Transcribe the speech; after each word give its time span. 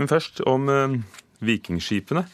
Men 0.00 0.08
først 0.08 0.40
om 0.48 0.70
eh, 0.72 0.96
vikingskipene. 1.44 2.24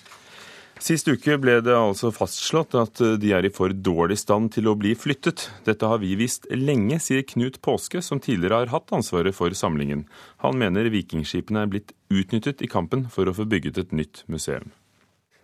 Sist 0.86 1.08
uke 1.08 1.38
ble 1.40 1.56
det 1.64 1.72
altså 1.72 2.12
fastslått 2.12 2.76
at 2.76 3.00
de 3.18 3.30
er 3.32 3.46
i 3.48 3.50
for 3.50 3.72
dårlig 3.72 4.18
stand 4.20 4.52
til 4.54 4.68
å 4.68 4.76
bli 4.76 4.92
flyttet. 4.94 5.46
Dette 5.64 5.88
har 5.88 6.02
vi 6.02 6.12
visst 6.20 6.44
lenge, 6.52 7.00
sier 7.00 7.24
Knut 7.24 7.62
Påske, 7.64 8.04
som 8.04 8.20
tidligere 8.20 8.60
har 8.60 8.74
hatt 8.74 8.92
ansvaret 8.92 9.34
for 9.34 9.56
samlingen. 9.56 10.04
Han 10.44 10.60
mener 10.60 10.92
vikingskipene 10.92 11.64
er 11.64 11.72
blitt 11.72 11.96
utnyttet 12.12 12.60
i 12.60 12.68
kampen 12.68 13.08
for 13.08 13.24
å 13.24 13.34
få 13.34 13.48
bygget 13.48 13.80
et 13.86 13.96
nytt 13.96 14.26
museum. 14.28 14.68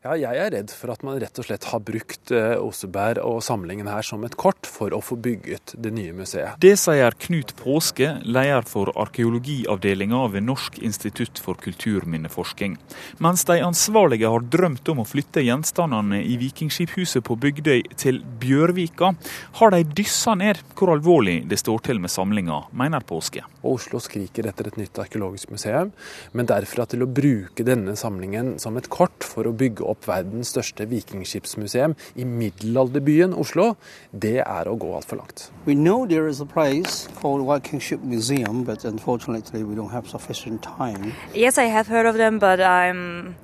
Ja, 0.03 0.17
jeg 0.19 0.35
er 0.35 0.49
redd 0.51 0.73
for 0.75 0.91
at 0.91 1.05
man 1.07 1.21
rett 1.23 1.37
og 1.39 1.45
slett 1.47 1.63
har 1.71 1.79
brukt 1.87 2.33
eh, 2.35 2.57
Oseberg 2.59 3.21
og 3.23 3.37
samlingen 3.47 3.87
her 3.87 4.03
som 4.03 4.25
et 4.27 4.35
kort 4.35 4.67
for 4.67 4.91
å 4.91 4.99
få 4.99 5.15
bygget 5.15 5.77
det 5.79 5.93
nye 5.95 6.11
museet. 6.11 6.57
Det 6.59 6.73
sier 6.81 7.15
Knut 7.23 7.53
Påske, 7.61 8.09
leder 8.27 8.67
for 8.67 8.91
arkeologiavdelinga 8.99 10.25
ved 10.33 10.43
Norsk 10.49 10.81
institutt 10.83 11.39
for 11.39 11.55
kulturminneforsking. 11.63 12.75
Mens 13.23 13.47
de 13.47 13.61
ansvarlige 13.63 14.33
har 14.35 14.43
drømt 14.51 14.91
om 14.91 15.05
å 15.05 15.07
flytte 15.07 15.45
gjenstandene 15.47 16.19
i 16.27 16.35
Vikingskiphuset 16.41 17.23
på 17.29 17.39
Bygdøy 17.47 17.95
til 17.95 18.19
Bjørvika, 18.43 19.13
har 19.61 19.77
de 19.77 19.85
dyssa 19.87 20.35
ned 20.35 20.65
hvor 20.75 20.97
alvorlig 20.97 21.45
det 21.47 21.61
står 21.63 21.87
til 21.87 22.03
med 22.03 22.11
samlinga, 22.11 22.65
mener 22.75 23.07
Påske. 23.07 23.47
Og 23.63 23.77
Oslo 23.77 24.03
skriker 24.03 24.51
etter 24.51 24.73
et 24.73 24.83
nytt 24.83 24.99
arkeologisk 24.99 25.55
museum, 25.55 25.95
men 26.35 26.51
derfra 26.51 26.91
til 26.91 27.07
å 27.07 27.11
bruke 27.23 27.63
denne 27.63 27.95
samlingen 27.95 28.57
som 28.59 28.75
et 28.83 28.91
kort 28.91 29.23
for 29.23 29.47
å 29.47 29.55
bygge 29.55 29.87
opp 29.87 29.92
opp 29.93 30.09
verdens 30.09 30.53
største 30.55 30.89
vikingskipsmuseum 30.91 31.95
i 32.17 32.27
middelalderbyen 32.29 33.37
Oslo, 33.39 33.75
det 34.13 34.41
er 34.43 34.69
å 34.69 34.77
gå 34.81 34.91
altfor 34.97 35.23
langt. 35.23 35.47
We 35.67 35.77
know 35.77 36.07
there 36.07 36.29
is 36.29 36.41
a 36.41 36.49
place 36.49 37.09
called 37.21 37.47
Viking 37.47 37.81
Ship 37.81 38.03
Museum, 38.03 38.65
but 38.65 38.85
unfortunately 38.85 39.63
we 39.63 39.77
don't 39.77 39.93
have 39.93 40.09
sufficient 40.09 40.63
time. 40.63 41.15
Yes, 41.35 41.59
I 41.59 41.71
have 41.71 41.89
heard 41.89 42.07
of 42.07 42.17
them, 42.17 42.39
but 42.39 42.61
I'm 42.61 43.37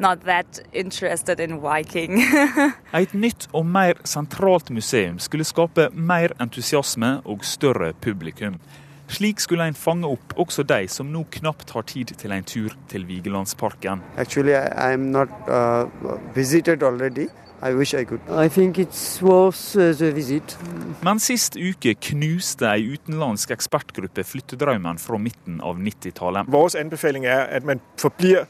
not 0.00 0.24
that 0.24 0.60
interested 0.72 1.40
in 1.40 1.60
Viking. 1.60 2.22
Et 2.92 3.12
nytt 3.14 3.48
og 3.52 3.66
mer 3.66 4.00
sentralt 4.08 4.70
museum 4.70 5.18
skulle 5.20 5.44
skape 5.44 5.90
mer 5.92 6.34
entusiasme 6.40 7.18
og 7.24 7.44
større 7.44 7.92
publikum. 8.00 8.56
Slik 9.10 9.40
skulle 9.42 9.66
en 9.66 9.74
fange 9.74 10.06
opp 10.06 10.36
også 10.38 10.62
de 10.62 10.84
som 10.90 11.08
nå 11.10 11.24
knapt 11.34 11.72
har 11.74 11.82
tid 11.90 12.12
til 12.20 12.32
en 12.32 12.46
tur 12.46 12.76
til 12.88 13.06
Vigelandsparken. 13.08 14.04
Actually, 14.16 14.54
not, 14.96 15.28
uh, 15.50 15.88
Men 21.04 21.20
sist 21.20 21.58
uke 21.60 21.94
knuste 22.08 22.70
ei 22.70 22.86
utenlandsk 22.94 23.52
ekspertgruppe 23.52 24.24
flyttedrømmen 24.24 25.02
fra 25.02 25.20
midten 25.20 25.60
av 25.60 25.76
90-tallet. 25.76 26.48
Vår 26.48 26.78
anbefaling 26.80 27.26
er 27.28 27.50
at 27.58 27.66
man 27.68 27.82
forblir 28.00 28.46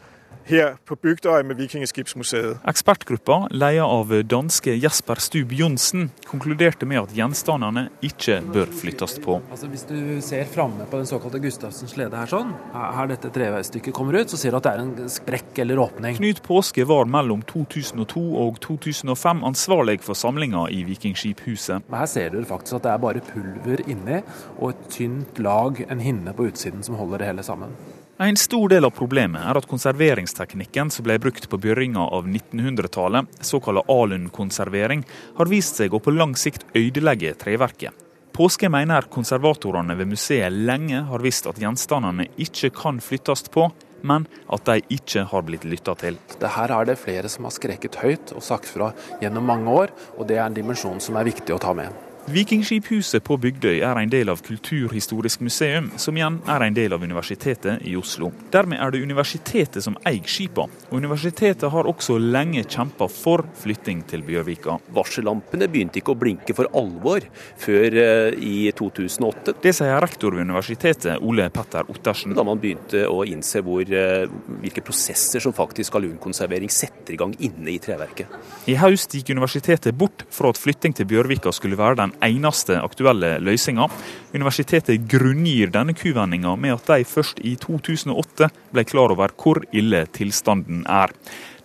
her 0.50 0.76
på 0.88 0.96
Bygdøy 0.98 1.44
med 1.46 1.58
Vikingskipsmuseet. 1.60 2.60
Ekspertgruppa, 2.68 3.46
ledet 3.50 3.86
av 3.86 4.12
danske 4.28 4.74
Jesper 4.74 5.20
Stub 5.22 5.52
Johnsen, 5.54 6.08
konkluderte 6.26 6.88
med 6.88 7.04
at 7.04 7.14
gjenstandene 7.16 7.86
ikke 8.04 8.40
bør 8.52 8.72
flyttes 8.80 9.18
på. 9.22 9.38
Altså, 9.50 9.70
hvis 9.70 9.86
du 9.88 9.96
ser 10.24 10.48
framme 10.50 10.86
på 10.90 11.00
den 11.00 11.08
såkalte 11.08 11.40
Gustavsens 11.42 11.94
slede 11.94 12.18
her 12.18 12.30
sånn, 12.30 12.52
her 12.74 13.10
dette 13.10 13.30
treveistykket 13.34 13.94
kommer 13.96 14.20
ut, 14.20 14.32
så 14.32 14.40
ser 14.40 14.54
du 14.54 14.60
at 14.60 14.66
det 14.66 14.74
er 14.74 14.84
en 14.84 15.12
sprekk 15.12 15.62
eller 15.64 15.84
åpning. 15.86 16.18
Knut 16.18 16.42
Påske 16.46 16.86
var 16.88 17.08
mellom 17.10 17.44
2002 17.50 18.24
og 18.44 18.60
2005 18.64 19.44
ansvarlig 19.50 20.00
for 20.04 20.18
samlinga 20.18 20.66
i 20.74 20.82
Vikingskiphuset. 20.88 21.88
Her 21.90 22.10
ser 22.10 22.34
du 22.34 22.42
faktisk 22.48 22.80
at 22.80 22.88
det 22.88 22.94
er 22.94 23.04
bare 23.06 23.24
pulver 23.30 23.84
inni 23.86 24.20
og 24.58 24.72
et 24.72 24.84
tynt 24.92 25.40
lag, 25.42 25.84
en 25.88 26.02
hinne 26.04 26.34
på 26.36 26.50
utsiden, 26.50 26.84
som 26.86 26.98
holder 27.00 27.22
det 27.22 27.32
hele 27.32 27.46
sammen. 27.46 27.74
En 28.22 28.36
stor 28.36 28.68
del 28.68 28.84
av 28.84 28.90
problemet 28.92 29.40
er 29.48 29.56
at 29.56 29.64
konserveringsteknikken 29.64 30.90
som 30.92 31.06
ble 31.06 31.14
brukt 31.24 31.46
på 31.48 31.56
begynnelsen 31.56 32.02
av 32.02 32.26
1900-tallet, 32.28 33.30
såkalt 33.40 33.88
alunkonservering, 33.88 35.06
har 35.38 35.48
vist 35.48 35.80
seg 35.80 35.96
å 35.96 36.00
på 36.04 36.12
lang 36.12 36.34
sikt 36.36 36.66
ødelegge 36.76 37.32
treverket. 37.41 37.97
Påske 38.36 38.69
mener 38.69 39.08
konservatorene 39.08 39.97
ved 39.97 40.12
museet 40.12 40.53
lenge 40.53 41.00
har 41.08 41.25
visst 41.25 41.48
at 41.48 41.62
gjenstandene 41.64 42.28
ikke 42.36 42.69
kan 42.76 43.00
flyttes 43.00 43.47
på, 43.56 43.70
men 44.04 44.28
at 44.52 44.69
de 44.69 44.84
ikke 45.00 45.25
har 45.32 45.48
blitt 45.48 45.64
lytta 45.64 45.97
til. 46.04 46.20
Det 46.44 46.52
her 46.58 46.76
er 46.76 46.92
det 46.92 47.00
flere 47.00 47.32
som 47.32 47.48
har 47.48 47.56
skreket 47.56 48.02
høyt 48.04 48.37
og 48.37 48.44
sagt 48.44 48.69
fra 48.69 48.92
gjennom 49.25 49.48
mange 49.48 49.81
år, 49.87 49.97
og 50.20 50.28
det 50.28 50.37
er 50.37 50.44
en 50.44 50.60
dimensjon 50.60 51.00
som 51.00 51.16
er 51.16 51.32
viktig 51.32 51.56
å 51.56 51.62
ta 51.64 51.72
med. 51.72 52.09
Vikingskiphuset 52.30 53.24
på 53.26 53.34
Bygdøy 53.42 53.80
er 53.82 53.98
en 53.98 54.10
del 54.10 54.28
av 54.30 54.38
Kulturhistorisk 54.46 55.41
museum, 55.42 55.88
som 55.98 56.14
igjen 56.14 56.36
er 56.50 56.62
en 56.62 56.74
del 56.76 56.92
av 56.94 57.02
Universitetet 57.02 57.82
i 57.88 57.96
Oslo. 57.98 58.28
Dermed 58.54 58.78
er 58.78 58.92
det 58.94 59.00
universitetet 59.02 59.82
som 59.82 59.96
eier 60.06 60.28
skipene. 60.30 60.70
Universitetet 60.94 61.66
har 61.72 61.88
også 61.90 62.20
lenge 62.22 62.62
kjempa 62.62 63.08
for 63.10 63.42
flytting 63.58 64.04
til 64.06 64.22
Bjørvika. 64.28 64.76
Varsellampene 64.94 65.66
begynte 65.72 65.98
ikke 65.98 66.14
å 66.14 66.20
blinke 66.20 66.54
for 66.54 66.70
alvor 66.78 67.26
før 67.58 67.98
eh, 68.04 68.38
i 68.38 68.70
2008. 68.78 69.56
Det 69.64 69.74
sier 69.80 69.98
rektor 70.04 70.36
ved 70.36 70.46
universitetet, 70.46 71.19
Ole 71.26 71.48
Petter 71.50 71.90
Ottersen. 71.90 72.36
Da 72.38 72.46
man 72.46 72.62
begynte 72.62 73.08
å 73.10 73.24
innse 73.26 73.64
hvor, 73.66 73.82
eh, 73.82 74.28
hvilke 74.60 74.86
prosesser 74.86 75.42
som 75.42 75.56
faktisk 75.56 75.98
alunkonservering 75.98 76.70
setter 76.70 77.16
i 77.16 77.20
gang 77.24 77.34
inne 77.42 77.74
i 77.74 77.80
treverket. 77.82 78.38
I 78.70 78.78
høst 78.78 79.19
gikk 79.19 79.34
universitetet 79.34 79.98
bort 79.98 80.28
fra 80.30 80.54
at 80.54 80.62
flytting 80.62 80.94
til 80.94 81.10
Bjørvika 81.10 81.50
skulle 81.56 81.80
være 81.80 82.04
den 82.04 82.16
eneste 82.26 82.78
aktuelle 82.81 83.36
løsninga. 83.42 83.88
Universitetet 84.34 85.06
grunngir 85.10 85.72
denne 85.75 85.94
kuvendinga 85.97 86.56
med 86.56 86.76
at 86.76 86.91
de 86.92 87.08
først 87.08 87.42
i 87.44 87.56
2008 87.60 88.50
ble 88.75 88.84
klar 88.88 89.14
over 89.14 89.34
hvor 89.36 89.62
ille 89.72 90.04
tilstanden 90.16 90.84
er. 90.88 91.14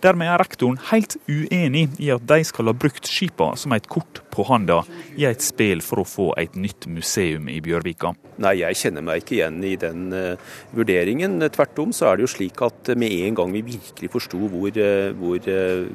Dermed 0.06 0.28
er 0.30 0.38
rektoren 0.38 0.76
helt 0.92 1.16
uenig 1.26 1.88
i 1.98 2.12
at 2.14 2.22
de 2.30 2.38
skal 2.46 2.70
ha 2.70 2.74
brukt 2.78 3.08
skipa 3.10 3.48
som 3.58 3.72
et 3.74 3.88
kort 3.90 4.20
på 4.30 4.44
handa 4.46 4.82
i 5.16 5.24
et 5.26 5.42
spill 5.42 5.82
for 5.82 6.02
å 6.02 6.06
få 6.06 6.28
et 6.38 6.54
nytt 6.54 6.86
museum 6.92 7.48
i 7.50 7.58
Bjørvika. 7.64 8.12
Nei, 8.44 8.58
jeg 8.60 8.76
kjenner 8.76 9.04
meg 9.04 9.22
ikke 9.22 9.38
igjen 9.38 9.62
i 9.64 9.72
den 9.80 10.10
uh, 10.12 10.56
vurderingen. 10.76 11.40
Tvert 11.54 11.80
om 11.80 11.94
så 11.96 12.10
er 12.10 12.18
det 12.18 12.26
jo 12.26 12.32
slik 12.34 12.60
at 12.62 12.92
med 13.00 13.14
en 13.24 13.38
gang 13.38 13.54
vi 13.54 13.64
virkelig 13.64 14.10
forsto 14.12 14.38
hvor, 14.52 14.76
uh, 14.76 15.08
hvor 15.16 15.48
uh, 15.48 15.88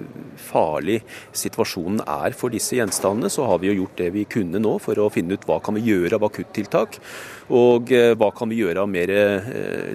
farlig 0.50 1.02
situasjonen 1.38 2.02
er 2.02 2.36
for 2.38 2.54
disse 2.54 2.80
gjenstandene, 2.80 3.30
så 3.30 3.46
har 3.48 3.62
vi 3.62 3.70
jo 3.70 3.84
gjort 3.84 4.02
det 4.02 4.10
vi 4.18 4.26
kunne 4.26 4.62
nå 4.62 4.74
for 4.82 4.98
å 5.00 5.12
finne 5.14 5.38
ut 5.38 5.46
hva 5.48 5.62
kan 5.64 5.78
vi 5.78 5.86
gjøre 5.92 6.18
av 6.18 6.26
akuttiltak. 6.32 6.98
Og 7.52 7.90
hva 7.92 8.30
kan 8.32 8.48
vi 8.48 8.62
gjøre 8.62 8.86
av 8.86 8.88
mer 8.88 9.10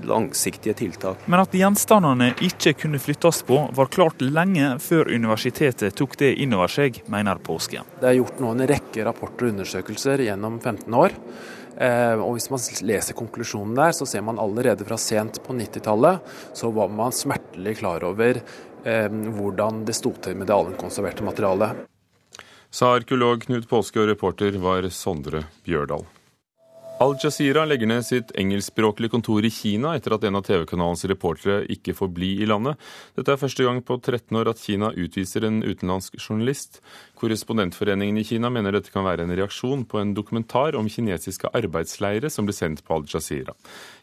langsiktige 0.04 0.74
tiltak. 0.76 1.22
Men 1.24 1.40
at 1.40 1.54
gjenstandene 1.56 2.34
ikke 2.44 2.74
kunne 2.82 3.00
flyttes 3.00 3.38
på, 3.48 3.62
var 3.72 3.88
klart 3.88 4.05
lenge 4.22 4.76
før 4.82 5.10
universitetet 5.12 5.96
tok 5.98 6.16
det 6.20 6.32
inn 6.42 6.54
over 6.56 6.70
seg, 6.70 7.02
mener 7.12 7.40
Påske. 7.42 7.82
Det 8.00 8.08
er 8.10 8.18
gjort 8.20 8.40
nå 8.42 8.52
en 8.54 8.66
rekke 8.70 9.04
rapporter 9.06 9.48
og 9.48 9.54
undersøkelser 9.54 10.24
gjennom 10.28 10.60
15 10.60 10.96
år. 10.96 11.16
Eh, 11.76 12.14
og 12.16 12.36
Hvis 12.36 12.48
man 12.52 12.62
leser 12.88 13.16
konklusjonen 13.18 13.76
der, 13.76 13.92
så 13.92 14.06
ser 14.08 14.24
man 14.24 14.40
allerede 14.40 14.86
fra 14.88 14.96
sent 15.00 15.42
på 15.44 15.56
90-tallet 15.56 16.36
så 16.56 16.70
var 16.72 16.88
man 16.88 17.12
smertelig 17.12 17.76
klar 17.82 18.04
over 18.08 18.40
eh, 18.40 19.08
hvordan 19.10 19.84
det 19.84 19.98
sto 19.98 20.14
til 20.22 20.38
med 20.40 20.48
det 20.48 20.56
allmennkonserverte 20.56 21.26
materialet. 21.26 21.84
Sa 22.72 22.94
arkeolog 22.96 23.44
Knut 23.44 23.68
Påske, 23.68 24.00
og 24.02 24.10
reporter 24.10 24.56
var 24.60 24.88
Sondre 24.92 25.46
Bjørdal. 25.64 26.04
Al-Jazeera 26.98 27.66
legger 27.68 27.86
ned 27.86 28.04
sitt 28.08 28.30
engelskspråklige 28.40 29.12
kontor 29.12 29.44
i 29.44 29.50
Kina 29.52 29.90
etter 29.98 30.14
at 30.16 30.22
en 30.24 30.38
av 30.38 30.46
TV-kanalens 30.46 31.02
reportere 31.10 31.66
ikke 31.74 31.92
får 31.92 32.08
bli 32.16 32.30
i 32.40 32.46
landet. 32.48 32.80
Dette 33.18 33.34
er 33.34 33.40
første 33.42 33.66
gang 33.66 33.82
på 33.84 33.98
13 33.98 34.38
år 34.40 34.48
at 34.48 34.62
Kina 34.64 34.88
utviser 34.96 35.44
en 35.44 35.58
utenlandsk 35.60 36.16
journalist. 36.16 36.80
Korrespondentforeningen 37.20 38.16
i 38.16 38.24
Kina 38.24 38.48
mener 38.48 38.72
dette 38.72 38.94
kan 38.94 39.04
være 39.04 39.26
en 39.26 39.34
reaksjon 39.36 39.84
på 39.84 40.00
en 40.00 40.14
dokumentar 40.16 40.78
om 40.80 40.88
kinesiske 40.88 41.52
arbeidsleire 41.52 42.32
som 42.32 42.48
ble 42.48 42.56
sendt 42.56 42.80
på 42.86 42.96
Al-Jazeera. 42.96 43.52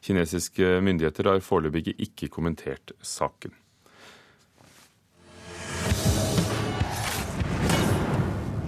Kinesiske 0.05 0.77
myndigheter 0.85 1.31
har 1.31 1.41
foreløpig 1.41 1.95
ikke 1.97 2.29
kommentert 2.29 2.93
saken. 3.01 3.57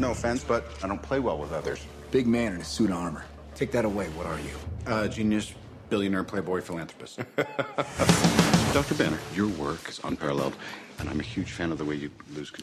No 0.02 0.10
offense, 0.18 0.44
but 0.44 0.66
I 0.82 0.88
don't 0.88 1.02
play 1.04 1.20
well 1.20 1.38
with 1.38 1.54
others. 1.54 1.86
Big 2.12 2.26
man 2.26 2.56
in 2.56 2.62
a 2.62 2.66
suit 2.66 2.90
of 2.90 2.98
armor. 2.98 3.26
Take 3.56 3.72
that 3.72 3.86
away. 3.86 4.08
What 4.10 4.26
are 4.28 4.40
you? 4.40 4.52
Uh, 4.86 5.08
genius, 5.08 5.54
billionaire, 5.90 6.24
playboy, 6.24 6.62
philanthropist. 6.62 7.20
Dr. 8.76 8.96
Banner, 8.96 9.20
your 9.34 9.48
work 9.58 9.90
is 9.90 10.02
unparalleled. 10.04 10.54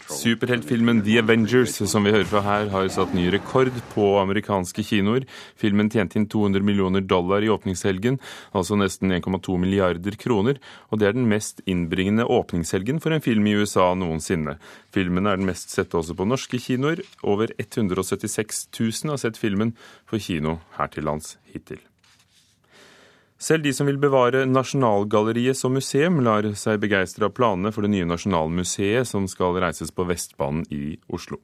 Superheltfilmen 0.09 1.05
The 1.05 1.19
Avengers, 1.19 1.91
som 1.91 2.05
vi 2.05 2.13
hører 2.15 2.29
fra 2.29 2.41
her, 2.45 2.71
har 2.73 2.89
satt 2.93 3.13
ny 3.17 3.27
rekord 3.33 3.69
på 3.93 4.07
amerikanske 4.23 4.85
kinoer. 4.89 5.27
Filmen 5.61 5.91
tjente 5.93 6.17
inn 6.19 6.27
200 6.33 6.65
millioner 6.65 7.05
dollar 7.05 7.45
i 7.45 7.51
åpningshelgen, 7.53 8.19
altså 8.57 8.79
nesten 8.81 9.13
1,2 9.13 9.59
milliarder 9.61 10.17
kroner. 10.21 10.61
Og 10.91 11.03
det 11.03 11.11
er 11.11 11.17
den 11.19 11.29
mest 11.29 11.61
innbringende 11.69 12.25
åpningshelgen 12.25 13.01
for 13.05 13.13
en 13.13 13.25
film 13.25 13.47
i 13.47 13.57
USA 13.61 13.93
noensinne. 13.99 14.57
Filmen 14.97 15.29
er 15.29 15.41
den 15.41 15.49
mest 15.49 15.73
sette 15.77 16.01
også 16.01 16.17
på 16.17 16.29
norske 16.29 16.61
kinoer. 16.61 17.05
Over 17.23 17.53
176 17.61 18.69
000 18.73 19.13
har 19.13 19.25
sett 19.25 19.41
filmen 19.41 19.77
for 20.09 20.21
kino 20.21 20.61
her 20.79 20.93
til 20.93 21.09
lands 21.09 21.37
hittil. 21.53 21.85
Selv 23.43 23.65
de 23.65 23.73
som 23.75 23.89
vil 23.89 23.99
bevare 23.99 24.45
Nasjonalgalleriet 24.47 25.59
som 25.59 25.73
museum, 25.75 26.21
lar 26.23 26.47
seg 26.59 26.79
begeistre 26.85 27.27
av 27.27 27.33
planene 27.35 27.73
for 27.75 27.83
det 27.83 27.91
nye 27.91 28.07
Nasjonalmuseet 28.07 29.09
som 29.09 29.25
skal 29.31 29.57
reises 29.65 29.91
på 29.91 30.07
Vestbanen 30.07 30.63
i 30.71 30.95
Oslo. 31.11 31.41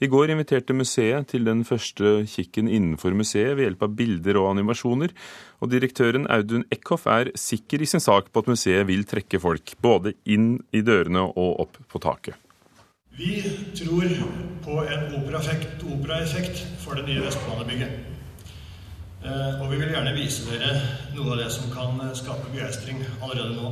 I 0.00 0.08
går 0.08 0.32
inviterte 0.32 0.72
museet 0.76 1.28
til 1.32 1.44
den 1.44 1.60
første 1.68 2.22
kikken 2.28 2.70
innenfor 2.72 3.12
museet 3.16 3.58
ved 3.58 3.66
hjelp 3.66 3.84
av 3.84 3.98
bilder 3.98 4.38
og 4.40 4.48
animasjoner, 4.54 5.12
og 5.60 5.72
direktøren 5.74 6.24
Audun 6.32 6.64
Eckhoff 6.72 7.04
er 7.04 7.34
sikker 7.36 7.84
i 7.84 7.90
sin 7.90 8.00
sak 8.00 8.32
på 8.32 8.44
at 8.44 8.48
museet 8.48 8.88
vil 8.88 9.04
trekke 9.08 9.40
folk 9.42 9.74
både 9.84 10.14
inn 10.24 10.54
i 10.72 10.80
dørene 10.80 11.26
og 11.28 11.66
opp 11.66 11.76
på 11.92 12.00
taket. 12.00 12.40
Vi 13.12 13.42
tror 13.76 14.08
på 14.64 14.80
en 14.88 15.04
operaeffekt, 15.20 15.84
opera 15.84 16.24
for 16.80 16.96
det 16.96 17.04
nye 17.10 17.28
Vestbanebygget. 17.28 18.11
Eh, 19.22 19.60
og 19.62 19.70
vi 19.70 19.76
vil 19.78 19.92
gjerne 19.94 20.12
vise 20.16 20.42
dere 20.50 20.72
noe 21.14 21.36
av 21.36 21.38
det 21.38 21.50
som 21.54 21.68
kan 21.70 22.00
eh, 22.02 22.14
skape 22.18 22.48
begeistring 22.50 23.04
allerede 23.22 23.54
nå. 23.54 23.70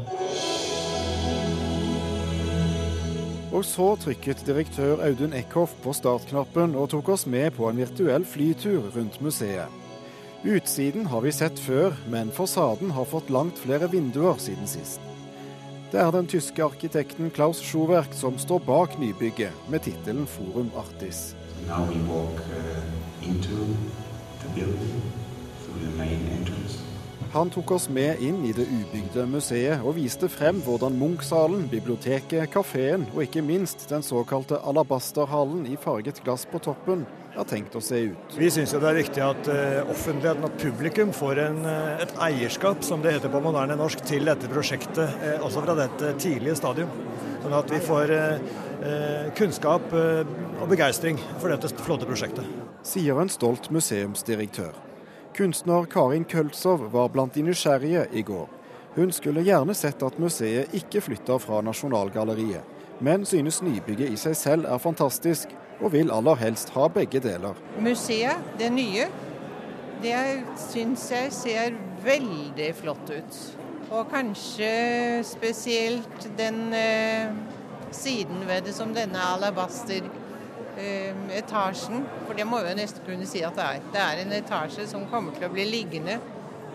Og 3.50 3.64
så 3.66 3.88
trykket 3.98 4.44
direktør 4.46 5.02
Audun 5.02 5.34
Eckhoff 5.34 5.74
på 5.82 5.90
startknappen 5.96 6.76
og 6.78 6.92
tok 6.92 7.10
oss 7.16 7.26
med 7.26 7.50
på 7.56 7.66
en 7.66 7.80
virtuell 7.82 8.22
flytur 8.22 8.92
rundt 8.94 9.18
museet. 9.24 9.66
Utsiden 10.46 11.10
har 11.10 11.26
vi 11.26 11.32
sett 11.34 11.58
før, 11.60 11.98
men 12.08 12.30
fasaden 12.32 12.94
har 12.96 13.10
fått 13.10 13.28
langt 13.34 13.58
flere 13.58 13.90
vinduer 13.90 14.38
siden 14.40 14.70
sist. 14.70 15.02
Det 15.90 15.98
er 15.98 16.14
den 16.14 16.30
tyske 16.30 16.62
arkitekten 16.62 17.32
Klaus 17.34 17.58
Schuwerk 17.58 18.14
som 18.14 18.38
står 18.38 18.62
bak 18.64 18.94
nybygget, 19.02 19.50
med 19.68 19.82
tittelen 19.82 20.30
Forum 20.30 20.70
Artis. 20.78 21.34
Now 21.66 21.90
Han 27.30 27.50
tok 27.54 27.70
oss 27.76 27.84
med 27.88 28.18
inn 28.26 28.40
i 28.42 28.50
det 28.50 28.64
ubygde 28.66 29.22
museet 29.30 29.84
og 29.86 29.94
viste 30.00 30.26
frem 30.26 30.58
hvordan 30.64 30.96
Munch-salen, 30.98 31.68
biblioteket, 31.70 32.48
kafeen 32.50 33.04
og 33.12 33.22
ikke 33.22 33.44
minst 33.46 33.84
den 33.92 34.02
såkalte 34.02 34.58
alabasterhallen 34.66 35.62
i 35.70 35.78
farget 35.78 36.18
glass 36.24 36.42
på 36.50 36.58
toppen 36.64 37.04
har 37.36 37.46
tenkt 37.46 37.76
å 37.78 37.84
se 37.84 38.00
ut. 38.10 38.34
Vi 38.34 38.50
syns 38.50 38.74
det 38.74 38.82
er 38.82 38.98
viktig 38.98 39.22
at 39.22 39.46
uh, 39.46 39.92
offentligheten, 39.92 40.48
at 40.48 40.58
publikum, 40.58 41.14
får 41.14 41.44
en, 41.44 41.62
uh, 41.62 42.02
et 42.02 42.16
eierskap, 42.26 42.82
som 42.82 43.06
det 43.06 43.14
heter 43.14 43.30
på 43.30 43.44
moderne 43.46 43.78
norsk, 43.78 44.02
til 44.10 44.26
dette 44.26 44.50
prosjektet, 44.50 45.22
også 45.38 45.62
fra 45.62 45.78
dette 45.78 46.12
tidlige 46.18 46.58
stadium. 46.58 46.90
Sånn 47.40 47.56
at 47.56 47.70
vi 47.72 47.78
får 47.80 48.10
kunnskap 49.38 49.94
og 49.94 50.66
begeistring 50.68 51.16
for 51.38 51.52
dette 51.52 51.70
flotte 51.80 52.08
prosjektet. 52.08 52.44
Sier 52.84 53.22
en 53.22 53.32
stolt 53.32 53.70
museumsdirektør. 53.72 54.89
Kunstner 55.40 55.84
Karin 55.84 56.24
Køltzow 56.24 56.82
var 56.92 57.08
blant 57.08 57.32
de 57.34 57.40
nysgjerrige 57.40 58.02
i 58.12 58.20
går. 58.22 58.48
Hun 58.92 59.08
skulle 59.08 59.40
gjerne 59.40 59.72
sett 59.72 60.02
at 60.04 60.18
museet 60.20 60.74
ikke 60.76 61.00
flytter 61.00 61.40
fra 61.40 61.62
Nasjonalgalleriet, 61.64 62.60
men 63.00 63.24
synes 63.24 63.62
nybygget 63.64 64.12
i 64.12 64.18
seg 64.20 64.36
selv 64.36 64.68
er 64.68 64.82
fantastisk, 64.84 65.54
og 65.80 65.94
vil 65.94 66.12
aller 66.12 66.36
helst 66.42 66.74
ha 66.76 66.90
begge 66.92 67.22
deler. 67.24 67.56
Museet, 67.80 68.52
det 68.60 68.68
nye, 68.74 69.08
det 70.04 70.20
syns 70.60 71.06
jeg 71.08 71.32
ser 71.32 71.80
veldig 72.04 72.68
flott 72.82 73.08
ut. 73.08 73.40
Og 73.88 74.12
kanskje 74.12 74.74
spesielt 75.24 76.28
den 76.36 76.66
eh, 76.76 77.32
siden 77.96 78.44
ved 78.44 78.68
det 78.68 78.76
som 78.76 78.92
denne 78.92 79.24
alabaster 79.32 80.04
etasjen, 81.36 82.04
for 82.26 82.38
det 82.38 82.46
må 82.48 82.60
vi 82.64 82.74
nesten 82.78 83.04
kunne 83.06 83.26
si 83.28 83.42
at 83.46 83.56
det 83.58 83.66
er. 83.66 83.88
Det 83.92 84.02
er 84.02 84.22
en 84.22 84.32
etasje 84.36 84.86
som 84.90 85.08
kommer 85.10 85.36
til 85.36 85.48
å 85.48 85.52
bli 85.52 85.66
liggende 85.68 86.18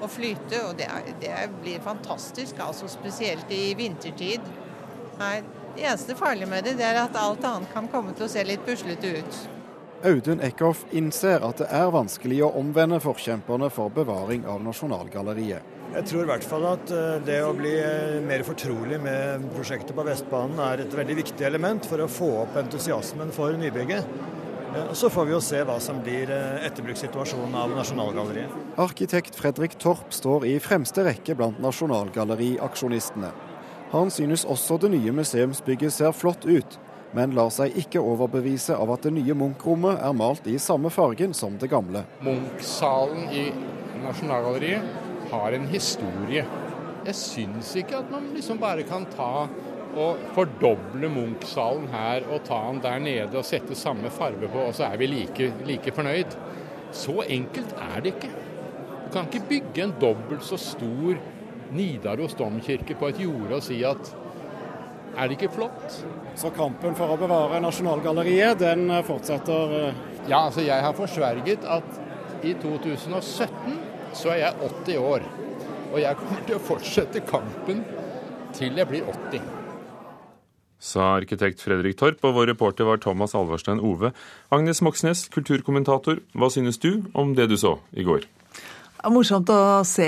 og 0.01 0.09
flyte, 0.11 0.61
og 0.67 0.77
det, 0.79 0.87
er, 0.91 1.11
det 1.21 1.33
blir 1.61 1.83
fantastisk. 1.83 2.59
altså 2.59 2.89
Spesielt 2.91 3.51
i 3.51 3.73
vintertid. 3.77 4.41
Her. 5.19 5.43
Det 5.75 5.83
eneste 5.83 6.15
farlige 6.15 6.47
med 6.47 6.63
det, 6.63 6.77
det 6.79 6.85
er 6.87 7.01
at 7.01 7.15
alt 7.19 7.43
annet 7.47 7.71
kan 7.73 7.87
komme 7.91 8.13
til 8.15 8.27
å 8.27 8.31
se 8.31 8.43
litt 8.43 8.63
puslete 8.67 9.17
ut. 9.19 9.39
Audun 10.05 10.41
Eckhoff 10.45 10.83
innser 10.93 11.41
at 11.41 11.63
det 11.63 11.65
er 11.73 11.87
vanskelig 11.89 12.43
å 12.45 12.51
omvende 12.59 12.99
forkjemperne 13.01 13.71
for 13.73 13.89
bevaring 13.93 14.43
av 14.45 14.61
Nasjonalgalleriet. 14.61 15.73
Jeg 15.95 16.07
tror 16.09 16.25
i 16.25 16.29
hvert 16.29 16.45
fall 16.45 16.65
at 16.69 16.91
eh, 16.93 17.15
det 17.25 17.39
å 17.41 17.53
bli 17.57 17.71
eh, 17.79 18.19
mer 18.25 18.43
fortrolig 18.45 18.99
med 19.01 19.47
prosjektet 19.55 19.95
på 19.97 20.05
Vestbanen 20.05 20.61
er 20.61 20.83
et 20.83 20.93
veldig 20.93 21.15
viktig 21.21 21.47
element 21.47 21.87
for 21.89 22.03
å 22.03 22.09
få 22.11 22.29
opp 22.43 22.57
entusiasmen 22.61 23.31
for 23.33 23.57
nybygget. 23.57 24.05
Eh, 24.75 24.93
så 24.93 25.09
får 25.09 25.29
vi 25.29 25.33
jo 25.33 25.41
se 25.41 25.63
hva 25.65 25.79
som 25.81 26.03
blir 26.05 26.29
etterbrukssituasjonen 26.35 27.57
av 27.63 27.73
Nasjonalgalleriet. 27.79 28.77
Arkitekt 28.85 29.39
Fredrik 29.39 29.79
Torp 29.81 30.13
står 30.13 30.45
i 30.51 30.57
fremste 30.61 31.07
rekke 31.07 31.37
blant 31.39 31.61
nasjonalgalleriaksjonistene. 31.63 33.33
Han 33.95 34.11
synes 34.11 34.45
også 34.45 34.77
det 34.83 34.91
nye 34.93 35.13
museumsbygget 35.15 35.97
ser 35.97 36.13
flott 36.13 36.45
ut, 36.45 36.79
men 37.15 37.35
lar 37.35 37.51
seg 37.53 37.75
ikke 37.79 38.03
overbevise 38.03 38.75
av 38.75 38.91
at 38.95 39.05
det 39.07 39.13
nye 39.15 39.35
Munch-rommet 39.37 40.01
er 40.03 40.15
malt 40.17 40.47
i 40.51 40.57
samme 40.59 40.91
fargen 40.91 41.33
som 41.37 41.55
det 41.61 41.69
gamle. 41.71 42.03
Munch-salen 42.25 43.29
i 43.31 43.45
Nasjonalgalleriet 44.03 45.31
har 45.31 45.55
en 45.55 45.69
historie. 45.71 46.43
Jeg 47.05 47.17
syns 47.17 47.71
ikke 47.79 48.01
at 48.01 48.11
man 48.11 48.27
liksom 48.35 48.59
bare 48.61 48.83
kan 48.87 49.07
ta 49.13 49.47
og 49.95 50.19
fordoble 50.35 51.07
Munch-salen 51.11 51.87
her 51.93 52.25
og 52.27 52.43
ta 52.47 52.59
den 52.67 52.81
der 52.83 52.99
nede 52.99 53.39
og 53.39 53.47
sette 53.47 53.77
samme 53.79 54.11
farge 54.11 54.49
på, 54.51 54.65
og 54.67 54.75
så 54.75 54.89
er 54.89 54.99
vi 54.99 55.07
like, 55.07 55.51
like 55.67 55.95
fornøyd. 55.95 56.35
Så 56.95 57.21
enkelt 57.23 57.71
er 57.79 58.03
det 58.03 58.15
ikke. 58.15 58.33
Du 59.05 59.09
kan 59.13 59.29
ikke 59.29 59.47
bygge 59.49 59.85
en 59.85 59.95
dobbelt 60.01 60.43
så 60.43 60.59
stor 60.59 61.15
Nidaros 61.75 62.35
domkirke 62.37 62.97
på 62.99 63.09
et 63.09 63.23
jorde 63.23 63.55
og 63.55 63.63
si 63.63 63.79
at 63.87 64.11
er 65.15 65.27
det 65.27 65.37
ikke 65.37 65.53
flott? 65.55 65.97
Så 66.35 66.51
kampen 66.55 66.95
for 66.97 67.13
å 67.13 67.17
bevare 67.19 67.61
Nasjonalgalleriet, 67.63 68.59
den 68.59 68.91
fortsetter? 69.07 69.75
Eh? 69.79 69.99
Ja, 70.27 70.45
altså 70.45 70.65
jeg 70.65 70.83
har 70.83 70.95
forsverget 70.97 71.65
at 71.67 72.01
i 72.45 72.53
2017 72.61 73.77
så 74.15 74.31
er 74.33 74.41
jeg 74.43 74.71
80 74.85 74.97
år. 75.01 75.27
Og 75.93 76.01
jeg 76.01 76.19
kommer 76.19 76.47
til 76.47 76.57
å 76.57 76.63
fortsette 76.63 77.23
kampen 77.27 77.85
til 78.55 78.79
jeg 78.79 78.89
blir 78.89 79.07
80. 79.11 79.45
Sa 80.85 81.15
arkitekt 81.15 81.63
Fredrik 81.63 81.97
Torp, 81.97 82.19
og 82.27 82.35
vår 82.35 82.51
reporter 82.51 82.85
var 82.85 82.99
Thomas 83.01 83.33
Alvarstein 83.37 83.79
Ove. 83.79 84.11
Agnes 84.53 84.83
Moxnes, 84.85 85.25
kulturkommentator, 85.33 86.19
hva 86.35 86.51
synes 86.53 86.77
du 86.83 87.07
om 87.17 87.33
det 87.37 87.47
du 87.49 87.55
så 87.57 87.77
i 87.95 88.05
går? 88.05 88.27
Det 88.95 89.09
er 89.09 89.13
morsomt 89.13 89.49
å 89.51 89.83
se 89.85 90.07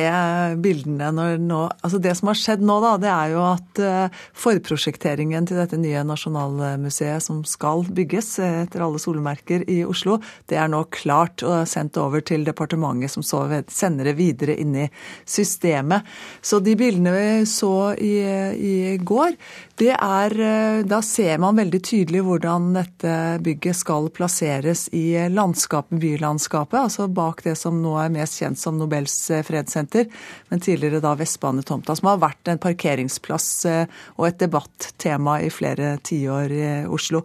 bildene 0.64 1.12
nå 1.44 1.58
Altså 1.86 2.00
det 2.02 2.14
som 2.18 2.30
har 2.32 2.38
skjedd 2.40 2.64
nå, 2.66 2.78
da, 2.82 2.94
det 3.02 3.10
er 3.12 3.34
jo 3.34 3.42
at 3.46 3.82
eh, 3.84 4.22
forprosjekteringen 4.38 5.46
til 5.48 5.60
dette 5.60 5.78
nye 5.80 6.02
nasjonalmuseet 6.08 7.24
som 7.24 7.44
skal 7.48 7.84
bygges 7.86 8.32
etter 8.44 8.86
alle 8.86 9.02
solmerker 9.02 9.66
i 9.70 9.82
Oslo, 9.86 10.18
det 10.50 10.58
er 10.58 10.72
nå 10.72 10.86
klart 10.94 11.44
og 11.46 11.68
sendt 11.70 12.00
over 12.02 12.24
til 12.26 12.46
departementet, 12.48 13.12
som 13.14 13.26
så 13.26 13.44
sender 13.68 14.10
det 14.10 14.16
videre 14.18 14.56
inn 14.58 14.74
i 14.80 14.88
systemet. 15.28 16.08
Så 16.42 16.62
de 16.64 16.74
bildene 16.80 17.14
vi 17.14 17.28
så 17.50 17.92
i, 17.94 18.16
i 18.56 18.76
går, 18.98 19.36
det 19.78 19.94
er 19.94 20.34
eh, 20.42 20.80
Da 20.88 21.02
ser 21.06 21.38
man 21.44 21.60
veldig 21.60 21.84
tydelig 21.84 22.24
hvordan 22.26 22.72
dette 22.78 23.14
bygget 23.44 23.78
skal 23.78 24.10
plasseres 24.16 24.88
i 24.96 25.06
landskapet, 25.30 26.00
bylandskapet, 26.02 26.80
altså 26.88 27.08
bak 27.12 27.44
det 27.46 27.58
som 27.60 27.82
nå 27.84 27.98
er 28.02 28.14
mest 28.14 28.40
kjent 28.42 28.60
som 28.60 28.77
Nobels 28.80 29.16
eh, 29.34 29.44
fredssenter, 29.46 30.08
men 30.52 30.64
tidligere 30.64 31.02
da 31.04 31.16
Vestbanetomta, 31.18 31.96
som 31.98 32.12
har 32.12 32.22
vært 32.22 32.52
en 32.52 32.62
parkeringsplass 32.62 33.50
eh, 33.70 33.98
og 34.18 34.30
et 34.30 34.40
debattema 34.42 35.40
i 35.44 35.52
flere 35.54 35.96
tiår 36.06 36.56
i 36.56 36.70
Oslo. 36.88 37.24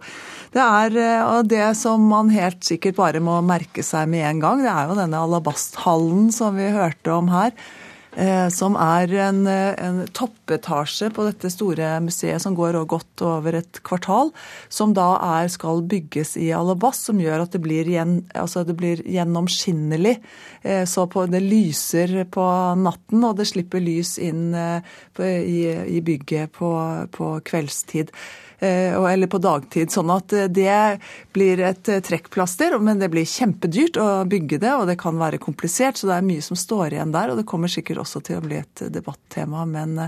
Det 0.53 0.63
er 0.63 1.45
det 1.47 1.69
som 1.79 2.03
man 2.09 2.29
helt 2.33 2.63
sikkert 2.65 2.99
bare 2.99 3.21
må 3.23 3.39
merke 3.45 3.85
seg 3.85 4.09
med 4.11 4.27
en 4.27 4.43
gang, 4.43 4.65
det 4.65 4.73
er 4.73 4.89
jo 4.89 4.99
denne 4.99 5.23
alabasthallen 5.27 6.29
som 6.35 6.59
vi 6.59 6.69
hørte 6.73 7.13
om 7.15 7.31
her. 7.33 7.55
Eh, 8.13 8.47
som 8.53 8.75
er 8.77 9.09
en, 9.17 9.47
eh, 9.47 9.73
en, 9.81 10.03
toppetasje 10.13 11.09
på 11.15 11.23
dette 11.25 11.49
store 11.49 11.95
museet 11.99 12.41
som 12.41 12.53
går 12.53 12.77
godt 12.85 13.23
over 13.25 13.55
et 13.57 13.79
kvartal. 13.83 14.29
Som 14.69 14.93
da 14.93 15.17
er, 15.17 15.47
skal 15.49 15.81
bygges 15.81 16.37
i 16.37 16.51
Alabas, 16.53 17.01
som 17.01 17.17
gjør 17.17 17.47
at 17.47 17.51
det 17.51 17.61
blir, 17.61 17.89
gjen, 17.89 18.29
altså 18.35 18.63
det 18.67 18.77
blir 18.77 19.01
gjennomskinnelig. 19.01 20.19
Eh, 20.61 20.85
så 20.85 21.07
på, 21.09 21.25
det 21.25 21.41
lyser 21.41 22.25
på 22.29 22.45
natten, 22.77 23.23
og 23.23 23.37
det 23.37 23.49
slipper 23.49 23.81
lys 23.81 24.19
inn 24.21 24.53
på, 25.13 25.23
i, 25.23 25.65
i, 25.97 25.99
bygget 26.01 26.51
på, 26.53 26.69
på 27.11 27.39
kveldstid. 27.45 28.13
Eh, 28.63 29.13
eller 29.13 29.27
på 29.27 29.41
dagtid. 29.43 29.91
Sånn 29.91 30.11
at 30.13 30.31
eh, 30.31 30.45
det 30.47 30.99
blir 31.35 31.59
et 31.67 31.89
eh, 31.91 31.99
trekkplaster, 32.05 32.77
men 32.79 33.01
det 33.01 33.09
blir 33.11 33.27
kjempedyrt 33.27 33.99
å 33.99 34.07
bygge 34.29 34.61
det, 34.63 34.71
og 34.77 34.87
det 34.87 34.95
kan 35.01 35.19
være 35.19 35.41
komplisert, 35.43 35.99
så 35.99 36.07
det 36.07 36.15
er 36.15 36.29
mye 36.29 36.45
som 36.45 36.59
står 36.59 36.95
igjen 36.95 37.11
der. 37.11 37.33
Og 37.33 37.41
det 37.41 37.47
kommer 37.49 37.71
sikkert 37.71 38.05
også 38.05 38.23
til 38.23 38.39
å 38.39 38.45
bli 38.45 38.61
et 38.61 38.85
debattema, 38.93 39.65
men 39.67 40.05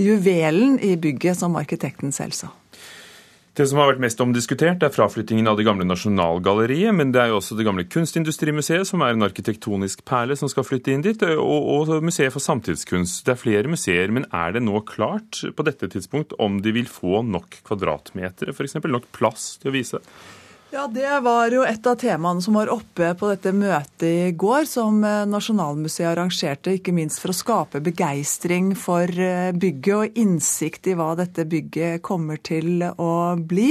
juvelen 0.00 0.78
i 0.80 0.94
bygget, 0.96 1.42
som 1.42 1.60
arkitekten 1.60 2.14
selv 2.16 2.38
sa. 2.38 2.54
Det 3.58 3.64
som 3.66 3.80
har 3.80 3.88
vært 3.88 4.02
mest 4.04 4.20
omdiskutert, 4.22 4.84
er 4.86 4.92
fraflyttingen 4.94 5.48
av 5.50 5.56
det 5.58 5.64
gamle 5.66 5.82
Nasjonalgalleriet, 5.82 6.94
men 6.94 7.10
det 7.10 7.18
er 7.24 7.32
jo 7.32 7.40
også 7.40 7.56
det 7.58 7.64
gamle 7.66 7.82
Kunstindustrimuseet, 7.90 8.86
som 8.86 9.02
er 9.02 9.16
en 9.16 9.26
arkitektonisk 9.26 10.04
perle, 10.06 10.36
som 10.38 10.46
skal 10.52 10.62
flytte 10.62 10.94
inn 10.94 11.02
dit, 11.02 11.24
og, 11.34 11.66
og 11.74 11.90
Museet 12.06 12.30
for 12.30 12.44
samtidskunst. 12.44 13.24
Det 13.26 13.34
er 13.34 13.40
flere 13.40 13.72
museer, 13.72 14.14
men 14.14 14.28
er 14.30 14.54
det 14.54 14.62
nå 14.62 14.78
klart 14.86 15.42
på 15.42 15.66
dette 15.66 15.90
tidspunkt 15.90 16.36
om 16.38 16.60
de 16.62 16.76
vil 16.76 16.86
få 16.86 17.24
nok 17.26 17.58
kvadratmeter, 17.66 18.54
f.eks. 18.54 18.78
nok 18.78 19.10
plass 19.18 19.56
til 19.58 19.72
å 19.72 19.74
vise? 19.74 20.04
Ja, 20.70 20.86
Det 20.86 21.20
var 21.24 21.48
jo 21.48 21.62
et 21.64 21.86
av 21.88 21.94
temaene 21.96 22.44
som 22.44 22.58
var 22.58 22.68
oppe 22.68 23.14
på 23.16 23.28
dette 23.30 23.54
møtet 23.56 24.02
i 24.04 24.32
går, 24.36 24.66
som 24.68 24.98
eh, 25.00 25.22
Nasjonalmuseet 25.24 26.10
arrangerte, 26.10 26.74
ikke 26.76 26.92
minst 26.92 27.22
for 27.22 27.32
å 27.32 27.36
skape 27.38 27.80
begeistring 27.80 28.74
for 28.76 29.08
eh, 29.08 29.48
bygget 29.56 29.94
og 29.96 30.18
innsikt 30.20 30.90
i 30.92 30.96
hva 30.98 31.14
dette 31.16 31.46
bygget 31.48 32.02
kommer 32.04 32.36
til 32.44 32.84
å 32.84 33.08
bli. 33.40 33.70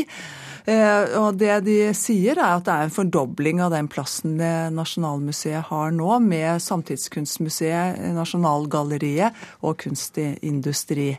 Eh, 0.66 1.14
og 1.22 1.38
Det 1.38 1.60
de 1.68 1.78
sier, 1.94 2.34
er 2.34 2.56
at 2.56 2.66
det 2.66 2.74
er 2.74 2.88
en 2.88 2.98
fordobling 2.98 3.62
av 3.62 3.78
den 3.78 3.92
plassen 3.94 4.34
Nasjonalmuseet 4.74 5.70
har 5.70 5.94
nå, 5.94 6.10
med 6.26 6.58
Samtidskunstmuseet, 6.66 8.02
Nasjonalgalleriet 8.18 9.38
og 9.62 9.78
Kunstindustri 9.86 11.12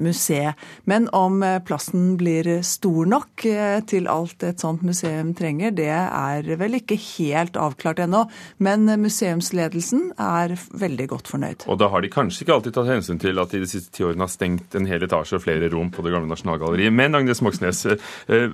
museet. 0.00 0.56
Men 0.84 1.10
om 1.16 1.42
eh, 1.44 1.58
plassen 1.66 2.14
blir 2.20 2.48
stor 2.66 3.10
nok 3.12 3.44
eh, 3.50 3.78
til 3.88 4.08
alt 4.08 4.46
et 4.46 4.62
sånt 4.62 4.84
museum 4.86 5.34
trenger, 5.36 5.74
det 5.76 5.92
er 5.92 6.48
vel 6.56 6.80
ikke 6.80 6.98
helt 7.18 7.58
avklart 7.60 8.00
ennå. 8.06 8.24
Men 8.64 8.88
museumsledelsen 9.02 10.12
er 10.16 10.56
veldig 10.56 11.10
godt 11.12 11.32
fornøyd. 11.34 11.68
Og 11.68 11.80
da 11.80 11.90
har 11.92 12.04
de 12.04 12.12
kanskje 12.12 12.44
ikke 12.44 12.56
alltid 12.58 12.76
tatt 12.78 12.92
hensyn 12.94 13.20
til 13.20 13.42
at 13.42 13.52
de 13.52 13.66
de 13.66 13.70
siste 13.70 13.92
ti 13.94 14.06
årene 14.06 14.24
har 14.24 14.32
stengt 14.32 14.74
en 14.78 14.88
hel 14.88 15.04
etasje 15.06 15.38
og 15.38 15.44
flere 15.44 15.70
rom 15.72 15.90
på 15.94 16.04
det 16.06 16.14
gamle 16.14 16.30
Nasjonalgalleriet. 16.30 16.94
Men 16.94 17.18
Agnes 17.18 17.42
Moxnes, 17.44 17.84
eh, 17.86 18.48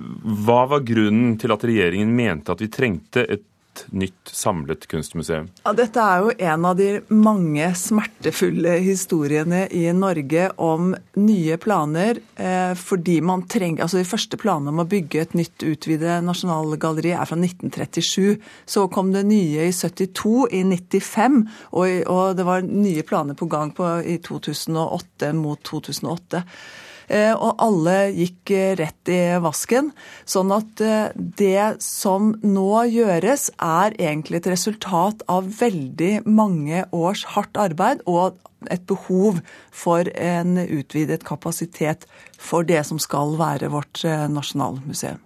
hva 0.45 0.61
var 0.71 0.85
grunnen 0.87 1.37
til 1.41 1.53
at 1.53 1.65
regjeringen 1.67 2.13
mente 2.15 2.53
at 2.53 2.63
vi 2.63 2.71
trengte 2.73 3.25
et 3.27 3.45
nytt 3.95 4.31
samlet 4.31 4.85
kunstmuseum? 4.91 5.47
Ja, 5.63 5.73
dette 5.77 6.01
er 6.01 6.23
jo 6.23 6.33
en 6.49 6.67
av 6.69 6.77
de 6.79 6.89
mange 7.13 7.69
smertefulle 7.77 8.75
historiene 8.83 9.63
i 9.73 9.85
Norge 9.97 10.49
om 10.61 10.93
nye 11.19 11.57
planer. 11.61 12.19
Eh, 12.35 12.73
fordi 12.79 13.19
man 13.25 13.45
trenger, 13.49 13.83
altså 13.85 14.01
De 14.01 14.07
første 14.07 14.37
planene 14.39 14.73
om 14.73 14.83
å 14.83 14.87
bygge 14.89 15.21
et 15.21 15.35
nytt 15.37 15.65
utvidet 15.67 16.19
nasjonalgalleri 16.25 17.15
er 17.15 17.29
fra 17.29 17.39
1937. 17.39 18.39
Så 18.65 18.87
kom 18.93 19.11
det 19.15 19.25
nye 19.29 19.67
i 19.69 19.73
72, 19.73 20.47
i 20.51 20.63
95, 20.67 21.43
og, 21.73 21.89
og 22.11 22.37
det 22.37 22.47
var 22.47 22.65
nye 22.67 23.03
planer 23.07 23.37
på 23.39 23.49
gang 23.51 23.73
på, 23.75 23.89
i 24.05 24.19
2008 24.23 25.33
mot 25.37 25.61
2008. 25.69 26.43
Eh, 27.07 27.33
og 27.33 27.59
alle 27.63 27.97
gikk 28.15 28.53
eh, 28.55 28.75
rett 28.79 29.11
i 29.11 29.19
vasken. 29.43 29.91
Sånn 30.29 30.53
at 30.55 30.83
eh, 30.83 31.11
det 31.15 31.83
som 31.83 32.33
nå 32.43 32.85
gjøres, 32.91 33.49
er 33.59 33.97
egentlig 33.99 34.41
et 34.41 34.51
resultat 34.53 35.23
av 35.31 35.49
veldig 35.59 36.23
mange 36.29 36.85
års 36.95 37.25
hardt 37.35 37.59
arbeid 37.59 38.03
og 38.09 38.39
et 38.71 38.85
behov 38.87 39.41
for 39.75 40.07
en 40.15 40.55
utvidet 40.61 41.25
kapasitet 41.27 42.07
for 42.39 42.63
det 42.63 42.85
som 42.87 42.99
skal 43.01 43.35
være 43.39 43.67
vårt 43.73 44.05
nasjonalmuseum. 44.31 45.19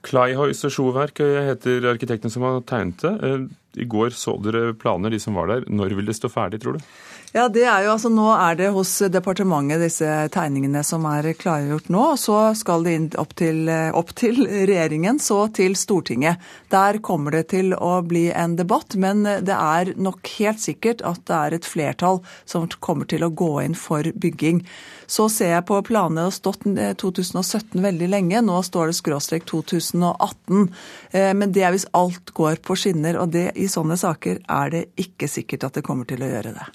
Kleihois 0.00 0.64
og 0.64 0.72
Sjoverk 0.72 1.20
heter 1.20 1.90
arkitekten 1.90 2.32
som 2.32 2.46
har 2.46 2.62
tegnet 2.64 3.04
det. 3.04 3.34
I 3.76 3.84
går 3.84 4.16
så 4.16 4.38
dere 4.40 4.72
planer, 4.72 5.12
de 5.12 5.20
som 5.20 5.36
var 5.36 5.50
der. 5.52 5.68
Når 5.68 5.92
vil 5.98 6.08
det 6.08 6.16
stå 6.16 6.30
ferdig, 6.32 6.62
tror 6.62 6.78
du? 6.78 6.86
Ja, 7.30 7.44
det 7.46 7.62
er 7.62 7.84
jo, 7.84 7.92
altså 7.92 8.10
Nå 8.10 8.24
er 8.34 8.56
det 8.58 8.72
hos 8.74 8.90
departementet 9.14 9.78
disse 9.84 10.06
tegningene 10.34 10.80
som 10.82 11.04
er 11.06 11.28
klargjort 11.38 11.86
nå. 11.86 12.02
Så 12.18 12.38
skal 12.58 12.82
det 12.82 12.94
inn 12.96 13.06
opp 13.22 13.36
til, 13.38 13.70
opp 13.70 14.10
til, 14.18 14.40
regjeringen, 14.50 15.20
så 15.22 15.44
til 15.54 15.76
Stortinget. 15.78 16.42
Der 16.74 16.98
kommer 17.06 17.36
det 17.36 17.44
til 17.52 17.70
å 17.76 18.00
bli 18.02 18.24
en 18.34 18.56
debatt, 18.58 18.96
men 18.98 19.22
det 19.22 19.54
er 19.54 19.92
nok 19.94 20.26
helt 20.40 20.58
sikkert 20.58 21.04
at 21.06 21.22
det 21.30 21.36
er 21.36 21.56
et 21.60 21.70
flertall 21.70 22.18
som 22.50 22.66
kommer 22.82 23.06
til 23.06 23.22
å 23.22 23.30
gå 23.30 23.52
inn 23.62 23.78
for 23.78 24.10
bygging. 24.10 24.64
Så 25.06 25.28
ser 25.30 25.54
jeg 25.54 25.68
på 25.70 25.78
planene 25.86 26.34
stått 26.34 26.66
2017 26.66 27.78
veldig 27.78 28.10
lenge. 28.10 28.42
Nå 28.42 28.58
står 28.66 28.90
det 28.90 28.98
skråstrek 28.98 29.46
2018. 29.46 30.66
Eh, 31.14 31.30
men 31.38 31.54
det 31.54 31.62
er 31.62 31.78
hvis 31.78 31.86
alt 31.94 32.34
går 32.34 32.58
på 32.66 32.74
skinner, 32.74 33.22
og 33.22 33.30
det, 33.38 33.52
i 33.54 33.70
sånne 33.70 33.94
saker 34.02 34.42
er 34.50 34.74
det 34.74 34.84
ikke 34.98 35.30
sikkert 35.30 35.70
at 35.70 35.78
det 35.78 35.86
kommer 35.86 36.10
til 36.10 36.26
å 36.26 36.34
gjøre 36.34 36.58
det. 36.58 36.70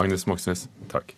Agnes 0.00 0.26
Moxnes, 0.30 0.68
takk. 0.92 1.14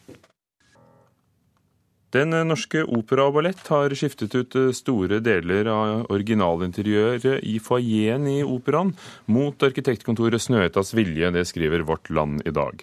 Den 2.15 2.33
norske 2.49 2.85
opera 2.87 3.27
og 3.29 3.35
ballett 3.37 3.67
har 3.69 3.93
skiftet 3.99 4.33
ut 4.39 4.55
store 4.77 5.19
deler 5.21 5.69
av 5.69 6.07
originalinteriøret 6.15 7.43
i 7.45 7.59
foajeen 7.61 8.29
i 8.31 8.39
operaen 8.47 8.95
mot 9.29 9.67
arkitektkontoret 9.67 10.41
Snøhetas 10.41 10.95
vilje, 10.97 11.33
det 11.35 11.45
skriver 11.51 11.85
Vårt 11.89 12.09
Land 12.09 12.47
i 12.47 12.55
dag. 12.55 12.81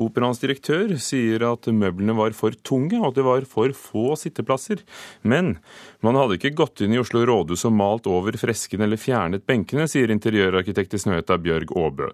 Operaens 0.00 0.40
direktør 0.40 0.94
sier 1.02 1.42
at 1.44 1.68
møblene 1.68 2.14
var 2.16 2.32
for 2.36 2.54
tunge, 2.64 2.96
og 3.00 3.10
at 3.10 3.18
det 3.18 3.24
var 3.26 3.46
for 3.48 3.74
få 3.76 4.14
sitteplasser. 4.16 4.80
Men 5.22 5.56
man 6.04 6.16
hadde 6.16 6.38
ikke 6.38 6.54
gått 6.56 6.80
inn 6.84 6.94
i 6.96 7.00
Oslo 7.02 7.24
rådhus 7.28 7.66
og 7.68 7.74
malt 7.76 8.08
over 8.10 8.36
freskene 8.40 8.86
eller 8.86 9.00
fjernet 9.00 9.44
benkene, 9.48 9.88
sier 9.90 10.12
interiørarkitekt 10.14 10.96
i 10.96 11.02
Snøhetta 11.02 11.36
Bjørg 11.42 11.74
Aabø. 11.76 12.08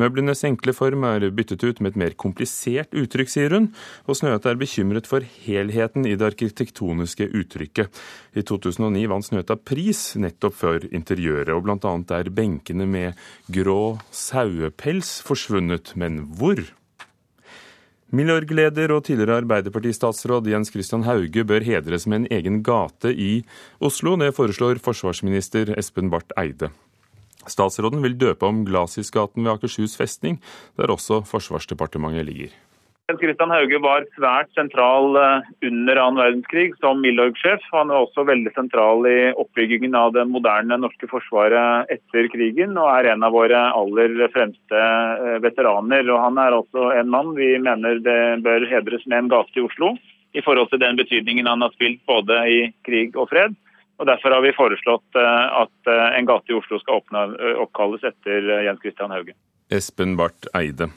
Møblenes 0.00 0.42
enkle 0.48 0.74
form 0.76 1.06
er 1.08 1.28
byttet 1.34 1.62
ut 1.64 1.80
med 1.80 1.94
et 1.94 2.00
mer 2.02 2.16
komplisert 2.18 2.94
uttrykk, 2.96 3.30
sier 3.30 3.54
hun, 3.54 3.70
og 4.10 4.18
Snøhetta 4.18 4.52
er 4.52 4.60
bekymret 4.60 5.08
for 5.10 5.24
helheten 5.46 6.08
i 6.08 6.16
det 6.18 6.32
arkitektoniske 6.32 7.30
uttrykket. 7.30 8.02
I 8.34 8.44
2009 8.46 9.06
vant 9.10 9.26
Snøhetta 9.26 9.58
pris 9.58 10.02
nettopp 10.20 10.58
for 10.60 10.90
interiøret, 10.90 11.54
og 11.54 11.64
bl.a. 11.66 11.94
er 12.18 12.34
benkene 12.34 12.86
med 12.90 13.24
grå 13.52 13.98
sauepels 14.14 15.18
forsvunnet. 15.26 15.94
Men 16.00 16.22
hvor? 16.38 16.60
Milorg-leder 18.10 18.90
og 18.90 19.04
tidligere 19.06 19.36
Arbeiderpartistatsråd 19.44 20.48
Jens 20.50 20.72
Christian 20.74 21.04
Hauge 21.06 21.44
bør 21.46 21.62
hedres 21.62 22.08
med 22.10 22.24
en 22.24 22.30
egen 22.34 22.56
gate 22.66 23.12
i 23.14 23.44
Oslo. 23.78 24.16
Det 24.18 24.32
foreslår 24.34 24.80
forsvarsminister 24.82 25.70
Espen 25.78 26.10
Barth 26.10 26.34
Eide. 26.40 26.72
Statsråden 27.46 28.02
vil 28.02 28.18
døpe 28.18 28.48
om 28.48 28.64
Glasisgaten 28.66 29.46
ved 29.46 29.52
Akershus 29.54 29.94
festning, 29.94 30.40
der 30.74 30.90
også 30.90 31.22
Forsvarsdepartementet 31.22 32.26
ligger. 32.26 32.50
Kristian 33.18 33.50
Hauge 33.50 33.78
var 33.82 34.04
svært 34.14 34.50
sentral 34.54 35.16
eh, 35.18 35.48
under 35.66 35.98
annen 35.98 36.20
verdenskrig 36.20 36.74
som 36.78 37.00
Milorg-sjef. 37.02 37.64
Han 37.72 37.90
var 37.90 38.04
også 38.04 38.26
veldig 38.28 38.52
sentral 38.54 39.06
i 39.08 39.32
oppbyggingen 39.32 39.96
av 39.98 40.12
det 40.14 40.26
moderne 40.30 40.78
norske 40.82 41.08
forsvaret 41.10 41.90
etter 41.90 42.28
krigen, 42.30 42.76
og 42.78 42.90
er 42.92 43.10
en 43.12 43.26
av 43.26 43.34
våre 43.34 43.64
aller 43.74 44.14
fremste 44.34 44.84
eh, 44.84 45.40
veteraner. 45.42 46.06
Og 46.12 46.22
Han 46.26 46.38
er 46.44 46.58
også 46.60 46.92
en 47.00 47.10
mann 47.10 47.34
vi 47.38 47.50
mener 47.58 48.04
det 48.04 48.20
bør 48.46 48.68
hedres 48.70 49.02
med 49.06 49.24
en 49.24 49.32
gate 49.34 49.58
i 49.58 49.66
Oslo, 49.66 49.96
i 50.36 50.44
forhold 50.46 50.70
til 50.70 50.84
den 50.84 51.00
betydningen 51.00 51.50
han 51.50 51.66
har 51.66 51.74
spilt 51.74 52.04
både 52.06 52.38
i 52.46 52.62
krig 52.86 53.18
og 53.18 53.32
fred. 53.32 53.58
Og 54.00 54.06
Derfor 54.08 54.36
har 54.36 54.46
vi 54.46 54.56
foreslått 54.56 55.18
eh, 55.18 55.60
at 55.64 55.94
en 55.96 56.30
gate 56.30 56.52
i 56.52 56.58
Oslo 56.60 56.78
skal 56.84 57.02
oppkalles 57.66 58.06
etter 58.06 58.54
Jens 58.68 58.82
Christian 58.84 59.16
Hauge. 59.16 59.34
Espen 59.70 60.18
Barth 60.20 60.50
Eide. 60.54 60.92